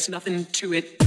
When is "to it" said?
0.46-0.99